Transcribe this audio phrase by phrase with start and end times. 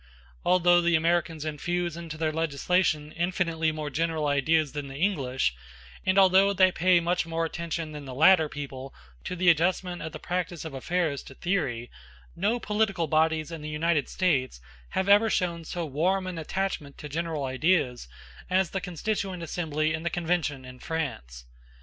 [0.43, 5.53] Although the Americans infuse into their legislation infinitely more general ideas than the English,
[6.07, 8.95] and although they pay much more attention than the latter people
[9.25, 11.91] to the adjustment of the practice of affairs to theory,
[12.35, 14.59] no political bodies in the United States
[14.97, 18.07] have ever shown so warm an attachment to general ideas
[18.49, 21.45] as the Constituent Assembly and the Convention in France.